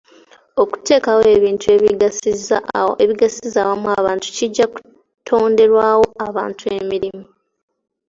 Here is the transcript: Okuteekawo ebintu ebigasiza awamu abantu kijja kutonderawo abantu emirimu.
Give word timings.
Okuteekawo 0.61 1.21
ebintu 1.37 1.65
ebigasiza 3.05 3.59
awamu 3.63 3.87
abantu 3.99 4.27
kijja 4.35 4.65
kutonderawo 4.71 6.05
abantu 6.27 6.63
emirimu. 6.77 7.23